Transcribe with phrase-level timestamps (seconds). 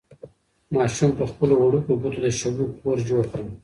[0.75, 3.41] ماشوم په خپلو وړوکو ګوتو د شګو کور جوړ کړ.